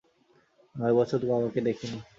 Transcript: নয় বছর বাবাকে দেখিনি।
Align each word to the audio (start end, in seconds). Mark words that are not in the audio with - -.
নয় 0.75 0.95
বছর 0.99 1.19
বাবাকে 1.29 1.59
দেখিনি। 1.67 1.97